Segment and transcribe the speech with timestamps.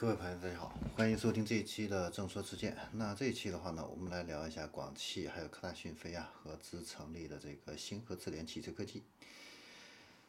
[0.00, 2.74] 各位朋友，大家好，欢迎收听这一期的正说之见。
[2.94, 9.02] 那这一期的话呢，我们来聊一下广汽还有科大讯飞啊合资成立的这个星河智联汽车科技。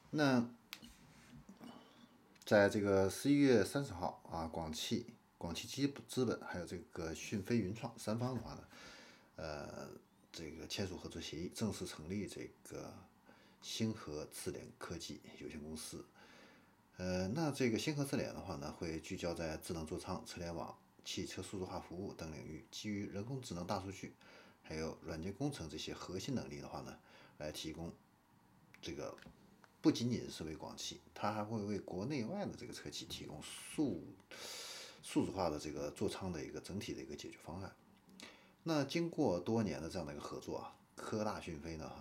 [0.09, 0.45] 那
[2.43, 5.05] 在这个十一月三十号啊，广汽、
[5.37, 8.63] 广汽基资本还有这个讯飞云创三方的话呢，
[9.37, 9.87] 呃，
[10.33, 12.93] 这个签署合作协议，正式成立这个
[13.61, 16.05] 星河智联科技有限公司。
[17.01, 24.13] 呃，那这个星河智联的话呢，会聚焦在智能座舱、车联网、汽车数字化服务等领域，基于人工智能、大数据，
[24.61, 26.95] 还有软件工程这些核心能力的话呢，
[27.39, 27.91] 来提供
[28.83, 29.17] 这个
[29.81, 34.03] 不仅仅是为广汽，它还会为国内外的这个车企提供数
[35.01, 37.75] 数字化的这个座舱的一个整体的一个解决方案。
[38.61, 41.91] 那经过多年的这样的一个合作啊，科大讯飞呢？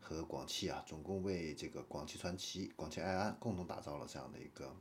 [0.00, 4.74] 和广汽啊，总共为这个广汽传祺、广汽埃安共同打造了这样的一个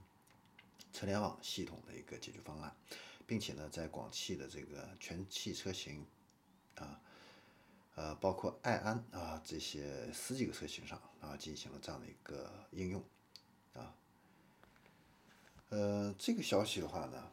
[0.92, 2.76] 车联网系统的一个解决方案，
[3.28, 6.04] 并且呢，在广汽的这个全汽车型
[6.76, 7.00] 啊，
[7.96, 13.04] 呃，包括埃安啊这些十几个车型上啊，进行了这样的一个应用
[13.74, 13.94] 啊。
[15.70, 17.32] 呃，这个消息的话呢，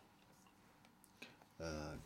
[1.59, 1.99] 呃，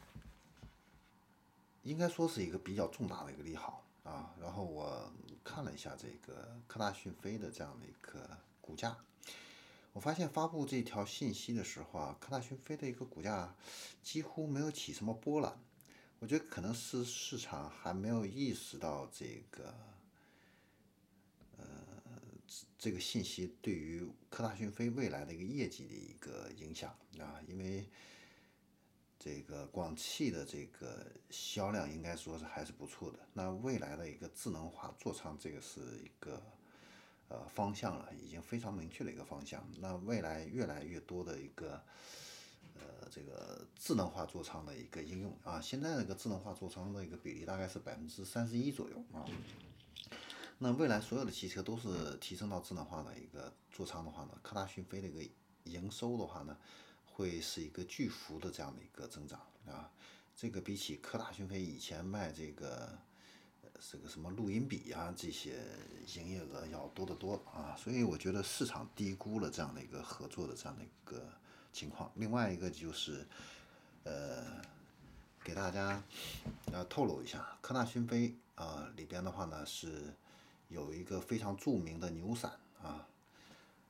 [1.82, 3.84] 应该说是一个比较重大的一个利好。
[4.02, 5.12] 啊，然后我
[5.44, 8.96] 看了一下这个科大讯飞的这样的一个股价，
[9.92, 13.54] 我发现发布这条信息的时候啊，科大讯飞的一个股价
[14.02, 15.58] 几乎没有起什么波澜。
[16.18, 19.74] 我觉得可能是市场还没有意识到这个，
[21.56, 21.64] 呃，
[22.78, 27.88] 这个信息对于科大讯飞未来的一个业绩的一个影响啊，因为。
[29.22, 33.18] 这个广汽的这个销量应该说是还是不错的。
[33.34, 36.42] 那未来的一个智能化座舱，这个是一个
[37.28, 39.62] 呃方向了，已经非常明确的一个方向。
[39.78, 41.82] 那未来越来越多的一个
[42.76, 49.26] 呃这个智能化座舱的一个应用啊，现在那个智能化座舱的一个比例大概是百分之三十一左右啊。
[50.56, 55.30] 那未来所有的汽车都是提升到智能化的一个座舱的话呢，科大讯飞的一个
[55.64, 56.56] 营收的话呢。
[57.20, 59.92] 会是一个巨幅的这样的一个增长啊，
[60.34, 62.98] 这个比起科大讯飞以前卖这个
[63.78, 65.62] 这个什么录音笔啊这些
[66.16, 71.30] 营业额要多得多啊，所以我觉得市场低估了这样的一个合作的这样的一个
[71.74, 72.10] 情况。
[72.14, 73.28] 另外一个就是
[74.04, 74.62] 呃，
[75.44, 76.02] 给大家
[76.72, 80.14] 呃透露一下，科大讯飞啊里边的话呢是
[80.68, 82.50] 有一个非常著名的牛散
[82.82, 83.06] 啊，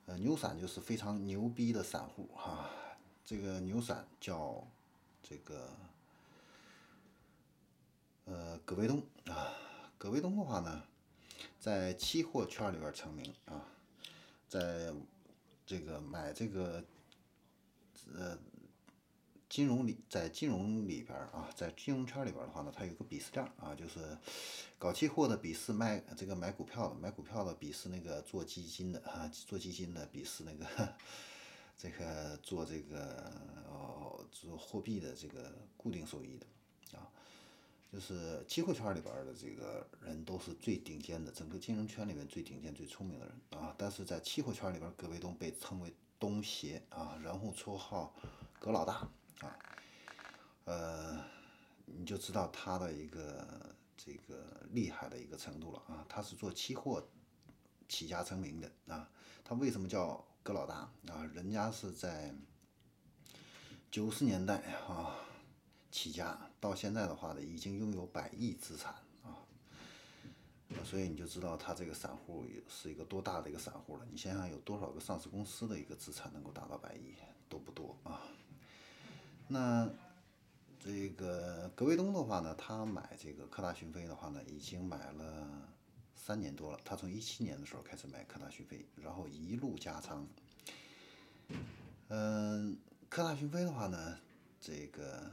[0.07, 2.69] 呃牛散就是非常牛逼的散户哈。
[3.25, 4.67] 这个牛散叫
[5.23, 5.71] 这个
[8.25, 9.55] 呃葛卫东啊，
[9.97, 10.83] 葛卫东的话呢，
[11.61, 13.65] 在期货圈里边成名啊，
[14.49, 14.93] 在
[15.65, 16.85] 这个买这个
[18.17, 18.37] 呃
[19.49, 24.19] 金融里，在金融里边啊，在金融圈里边的话呢，它有个鄙视链啊，就是
[24.77, 30.97] 搞期货的鄙视卖这个买股票的，买股票的鄙视那个做基金的啊，做基金的鄙视那个。
[31.81, 33.33] 这个做这个
[33.67, 36.47] 哦，做货币的这个固定收益的
[36.99, 37.09] 啊，
[37.91, 43.75] 就是期货圈里边的这个人都是最顶尖的，整个金融圈里面最顶尖、最聪明的人啊。
[43.79, 48.15] 但是在期货圈里边，葛卫东被称为“东邪”啊，然后绰号
[48.61, 49.09] “葛老大”
[49.41, 49.57] 啊，
[50.67, 51.25] 呃，
[51.87, 56.05] 你就知道他的一个这个厉害的一个程度了啊。
[56.11, 57.03] 他是做期货
[57.89, 59.09] 起家成名的啊，
[59.43, 60.23] 他为什么叫？
[60.43, 60.75] 葛老大
[61.13, 62.35] 啊，人家是在
[63.91, 64.57] 九十年代
[64.89, 65.17] 啊
[65.91, 69.37] 起家，到现在的话呢，已经拥有百亿资产啊，
[70.83, 74.07] 所以你就知道他这个散户是一个多大的一个散户了。
[74.11, 77.15] 你想想，有多少个上市公司的一个资产能够达到百亿，
[77.49, 78.23] 都不多啊。
[79.49, 79.89] 那
[80.79, 85.47] 这个葛卫东的话呢，他买这个科大讯飞的话呢，已经买了。
[86.23, 90.29] 三年多了，他从一七年的时候开始买科大讯飞，然后一路加仓。
[92.09, 94.19] 嗯，科大讯飞的话呢，
[94.61, 95.29] 这个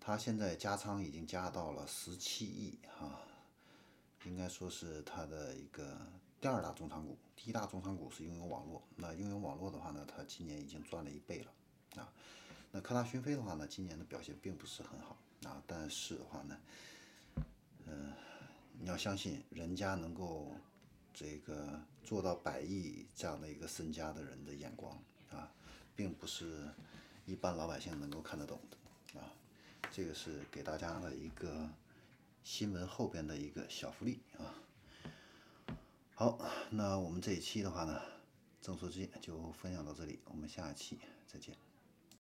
[0.00, 3.20] 他现在加仓已经加到了十七亿哈，
[4.24, 5.98] 应该说是他的一个
[6.40, 8.82] 第二大重仓股，第一大重仓股是拥有网络。
[8.94, 12.10] 那拥有网络的话呢，他今年已经赚了一倍了啊。
[12.70, 16.56] 那科大讯飞的话呢，今年的表现并不是很好啊，但是的话呢，
[17.86, 18.12] 嗯。
[18.84, 20.52] 你要相信人家能够
[21.14, 25.00] 这个做到百亿这样的一个身家的人的眼光
[25.30, 25.48] 啊，
[25.94, 26.68] 并不是
[27.24, 29.32] 一般老百姓能够看得懂的啊。
[29.92, 31.70] 这个是给大家的一个
[32.42, 34.50] 新闻后边的一个小福利啊。
[36.16, 38.02] 好，那我们这一期的话呢，
[38.60, 41.54] 正说之见就分享到这里，我们下一期再见。